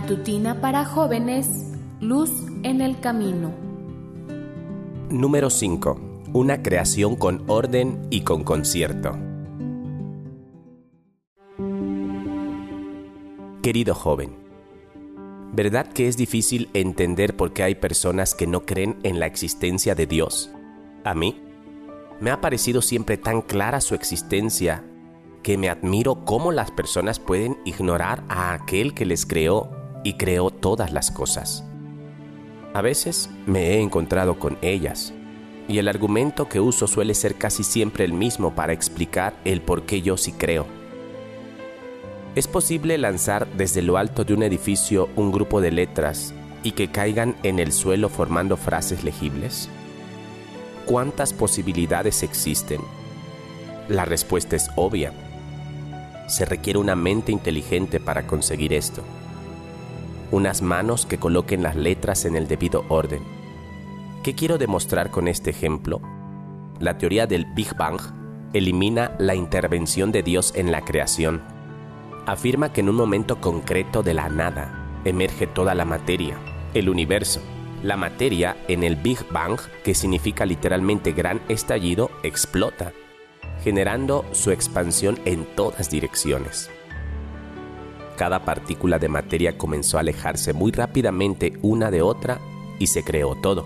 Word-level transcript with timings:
Matutina 0.00 0.60
para 0.60 0.84
jóvenes, 0.84 1.48
Luz 2.00 2.30
en 2.62 2.80
el 2.82 3.00
Camino. 3.00 3.52
Número 5.10 5.50
5. 5.50 6.00
Una 6.34 6.62
creación 6.62 7.16
con 7.16 7.42
orden 7.48 8.06
y 8.08 8.20
con 8.20 8.44
concierto. 8.44 9.18
Querido 13.60 13.96
joven, 13.96 14.36
¿verdad 15.52 15.88
que 15.88 16.06
es 16.06 16.16
difícil 16.16 16.70
entender 16.74 17.34
por 17.34 17.52
qué 17.52 17.64
hay 17.64 17.74
personas 17.74 18.36
que 18.36 18.46
no 18.46 18.64
creen 18.64 19.00
en 19.02 19.18
la 19.18 19.26
existencia 19.26 19.96
de 19.96 20.06
Dios? 20.06 20.48
A 21.02 21.12
mí, 21.16 21.42
me 22.20 22.30
ha 22.30 22.40
parecido 22.40 22.82
siempre 22.82 23.16
tan 23.16 23.42
clara 23.42 23.80
su 23.80 23.96
existencia 23.96 24.84
que 25.42 25.58
me 25.58 25.68
admiro 25.68 26.24
cómo 26.24 26.52
las 26.52 26.70
personas 26.70 27.18
pueden 27.18 27.58
ignorar 27.64 28.22
a 28.28 28.52
aquel 28.52 28.94
que 28.94 29.04
les 29.04 29.26
creó 29.26 29.77
y 30.04 30.14
creó 30.14 30.50
todas 30.50 30.92
las 30.92 31.10
cosas. 31.10 31.64
A 32.74 32.82
veces 32.82 33.30
me 33.46 33.74
he 33.74 33.80
encontrado 33.80 34.38
con 34.38 34.58
ellas 34.62 35.12
y 35.68 35.78
el 35.78 35.88
argumento 35.88 36.48
que 36.48 36.60
uso 36.60 36.86
suele 36.86 37.14
ser 37.14 37.34
casi 37.34 37.64
siempre 37.64 38.04
el 38.04 38.12
mismo 38.12 38.54
para 38.54 38.72
explicar 38.72 39.34
el 39.44 39.60
por 39.60 39.82
qué 39.82 40.02
yo 40.02 40.16
sí 40.16 40.32
creo. 40.32 40.66
¿Es 42.34 42.46
posible 42.46 42.96
lanzar 42.98 43.48
desde 43.56 43.82
lo 43.82 43.96
alto 43.96 44.24
de 44.24 44.34
un 44.34 44.42
edificio 44.42 45.08
un 45.16 45.32
grupo 45.32 45.60
de 45.60 45.72
letras 45.72 46.32
y 46.62 46.72
que 46.72 46.90
caigan 46.90 47.36
en 47.42 47.58
el 47.58 47.72
suelo 47.72 48.08
formando 48.08 48.56
frases 48.56 49.02
legibles? 49.02 49.68
¿Cuántas 50.86 51.32
posibilidades 51.32 52.22
existen? 52.22 52.80
La 53.88 54.04
respuesta 54.04 54.56
es 54.56 54.70
obvia. 54.76 55.12
Se 56.28 56.44
requiere 56.44 56.78
una 56.78 56.94
mente 56.94 57.32
inteligente 57.32 58.00
para 58.00 58.26
conseguir 58.26 58.72
esto 58.72 59.02
unas 60.30 60.62
manos 60.62 61.06
que 61.06 61.18
coloquen 61.18 61.62
las 61.62 61.76
letras 61.76 62.24
en 62.24 62.36
el 62.36 62.48
debido 62.48 62.84
orden. 62.88 63.22
¿Qué 64.22 64.34
quiero 64.34 64.58
demostrar 64.58 65.10
con 65.10 65.28
este 65.28 65.50
ejemplo? 65.50 66.00
La 66.80 66.98
teoría 66.98 67.26
del 67.26 67.46
Big 67.46 67.76
Bang 67.76 68.00
elimina 68.52 69.12
la 69.18 69.34
intervención 69.34 70.12
de 70.12 70.22
Dios 70.22 70.52
en 70.54 70.70
la 70.70 70.82
creación. 70.84 71.42
Afirma 72.26 72.72
que 72.72 72.80
en 72.80 72.88
un 72.88 72.96
momento 72.96 73.40
concreto 73.40 74.02
de 74.02 74.14
la 74.14 74.28
nada 74.28 75.00
emerge 75.04 75.46
toda 75.46 75.74
la 75.74 75.84
materia, 75.84 76.38
el 76.74 76.88
universo. 76.88 77.40
La 77.82 77.96
materia 77.96 78.56
en 78.66 78.82
el 78.82 78.96
Big 78.96 79.24
Bang, 79.30 79.58
que 79.84 79.94
significa 79.94 80.44
literalmente 80.44 81.12
gran 81.12 81.40
estallido, 81.48 82.10
explota, 82.22 82.92
generando 83.62 84.24
su 84.32 84.50
expansión 84.50 85.18
en 85.24 85.46
todas 85.54 85.88
direcciones 85.90 86.70
cada 88.18 88.44
partícula 88.44 88.98
de 88.98 89.08
materia 89.08 89.56
comenzó 89.56 89.96
a 89.96 90.00
alejarse 90.00 90.52
muy 90.52 90.72
rápidamente 90.72 91.54
una 91.62 91.90
de 91.90 92.02
otra 92.02 92.40
y 92.80 92.88
se 92.88 93.04
creó 93.04 93.36
todo. 93.36 93.64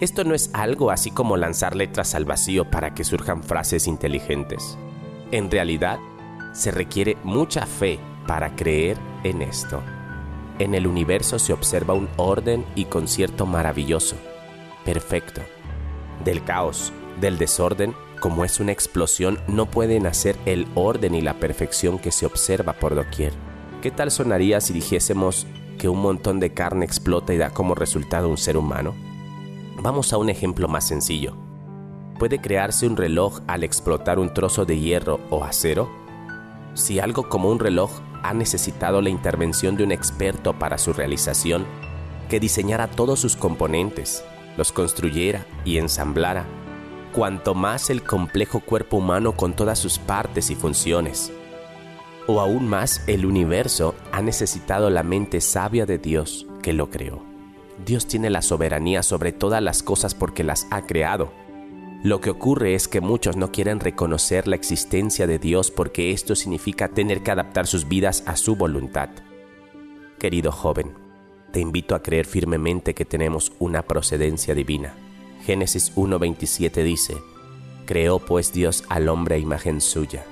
Esto 0.00 0.22
no 0.24 0.34
es 0.34 0.50
algo 0.54 0.90
así 0.90 1.10
como 1.10 1.36
lanzar 1.36 1.74
letras 1.74 2.14
al 2.14 2.24
vacío 2.24 2.70
para 2.70 2.94
que 2.94 3.04
surjan 3.04 3.42
frases 3.42 3.88
inteligentes. 3.88 4.78
En 5.32 5.50
realidad, 5.50 5.98
se 6.52 6.70
requiere 6.70 7.16
mucha 7.24 7.66
fe 7.66 7.98
para 8.26 8.54
creer 8.54 8.96
en 9.24 9.42
esto. 9.42 9.82
En 10.60 10.74
el 10.74 10.86
universo 10.86 11.40
se 11.40 11.52
observa 11.52 11.94
un 11.94 12.08
orden 12.16 12.64
y 12.76 12.84
concierto 12.84 13.44
maravilloso, 13.44 14.16
perfecto. 14.84 15.40
Del 16.24 16.44
caos, 16.44 16.92
del 17.20 17.38
desorden, 17.38 17.92
como 18.22 18.44
es 18.44 18.60
una 18.60 18.70
explosión, 18.70 19.40
no 19.48 19.66
puede 19.66 19.98
nacer 19.98 20.36
el 20.46 20.68
orden 20.76 21.16
y 21.16 21.22
la 21.22 21.34
perfección 21.40 21.98
que 21.98 22.12
se 22.12 22.24
observa 22.24 22.74
por 22.74 22.94
doquier. 22.94 23.32
¿Qué 23.82 23.90
tal 23.90 24.12
sonaría 24.12 24.60
si 24.60 24.72
dijésemos 24.72 25.44
que 25.76 25.88
un 25.88 26.00
montón 26.00 26.38
de 26.38 26.54
carne 26.54 26.84
explota 26.84 27.34
y 27.34 27.36
da 27.36 27.50
como 27.50 27.74
resultado 27.74 28.28
un 28.28 28.38
ser 28.38 28.56
humano? 28.56 28.94
Vamos 29.82 30.12
a 30.12 30.18
un 30.18 30.30
ejemplo 30.30 30.68
más 30.68 30.86
sencillo. 30.86 31.34
¿Puede 32.16 32.40
crearse 32.40 32.86
un 32.86 32.96
reloj 32.96 33.40
al 33.48 33.64
explotar 33.64 34.20
un 34.20 34.32
trozo 34.32 34.64
de 34.64 34.78
hierro 34.78 35.18
o 35.28 35.42
acero? 35.42 35.90
Si 36.74 37.00
algo 37.00 37.28
como 37.28 37.50
un 37.50 37.58
reloj 37.58 37.90
ha 38.22 38.34
necesitado 38.34 39.02
la 39.02 39.10
intervención 39.10 39.76
de 39.76 39.82
un 39.82 39.90
experto 39.90 40.56
para 40.60 40.78
su 40.78 40.92
realización, 40.92 41.66
que 42.30 42.38
diseñara 42.38 42.86
todos 42.86 43.18
sus 43.18 43.34
componentes, 43.34 44.24
los 44.56 44.70
construyera 44.70 45.44
y 45.64 45.78
ensamblara, 45.78 46.46
cuanto 47.12 47.54
más 47.54 47.90
el 47.90 48.02
complejo 48.02 48.60
cuerpo 48.60 48.96
humano 48.96 49.36
con 49.36 49.54
todas 49.54 49.78
sus 49.78 49.98
partes 49.98 50.50
y 50.50 50.54
funciones. 50.54 51.32
O 52.26 52.40
aún 52.40 52.68
más, 52.68 53.02
el 53.06 53.26
universo 53.26 53.94
ha 54.12 54.22
necesitado 54.22 54.90
la 54.90 55.02
mente 55.02 55.40
sabia 55.40 55.86
de 55.86 55.98
Dios 55.98 56.46
que 56.62 56.72
lo 56.72 56.90
creó. 56.90 57.22
Dios 57.84 58.06
tiene 58.06 58.30
la 58.30 58.42
soberanía 58.42 59.02
sobre 59.02 59.32
todas 59.32 59.62
las 59.62 59.82
cosas 59.82 60.14
porque 60.14 60.42
las 60.42 60.66
ha 60.70 60.86
creado. 60.86 61.32
Lo 62.02 62.20
que 62.20 62.30
ocurre 62.30 62.74
es 62.74 62.88
que 62.88 63.00
muchos 63.00 63.36
no 63.36 63.52
quieren 63.52 63.80
reconocer 63.80 64.48
la 64.48 64.56
existencia 64.56 65.26
de 65.26 65.38
Dios 65.38 65.70
porque 65.70 66.12
esto 66.12 66.34
significa 66.34 66.88
tener 66.88 67.22
que 67.22 67.30
adaptar 67.30 67.66
sus 67.66 67.88
vidas 67.88 68.24
a 68.26 68.36
su 68.36 68.56
voluntad. 68.56 69.10
Querido 70.18 70.52
joven, 70.52 70.94
te 71.52 71.60
invito 71.60 71.94
a 71.94 72.02
creer 72.02 72.26
firmemente 72.26 72.94
que 72.94 73.04
tenemos 73.04 73.52
una 73.58 73.82
procedencia 73.82 74.54
divina 74.54 74.94
Génesis 75.44 75.94
1.27 75.96 76.84
dice, 76.84 77.16
Creó 77.84 78.20
pues 78.20 78.52
Dios 78.52 78.84
al 78.88 79.08
hombre 79.08 79.34
a 79.34 79.38
imagen 79.38 79.80
suya, 79.80 80.24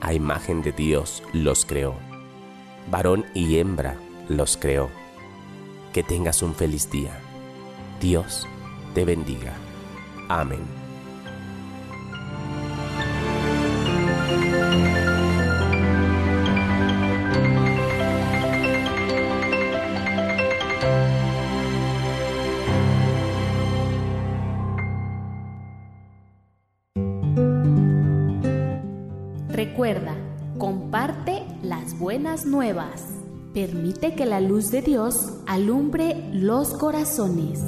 a 0.00 0.14
imagen 0.14 0.62
de 0.62 0.70
Dios 0.70 1.22
los 1.32 1.64
creó, 1.64 1.94
varón 2.90 3.26
y 3.34 3.58
hembra 3.58 3.96
los 4.28 4.56
creó. 4.56 4.90
Que 5.92 6.02
tengas 6.02 6.42
un 6.42 6.54
feliz 6.54 6.90
día. 6.90 7.20
Dios 8.00 8.48
te 8.94 9.04
bendiga. 9.04 9.54
Amén. 10.28 10.62
Recuerda, 29.54 30.16
comparte 30.58 31.44
las 31.62 31.96
buenas 31.96 32.44
nuevas. 32.44 33.04
Permite 33.52 34.16
que 34.16 34.26
la 34.26 34.40
luz 34.40 34.72
de 34.72 34.82
Dios 34.82 35.32
alumbre 35.46 36.28
los 36.32 36.70
corazones. 36.70 37.60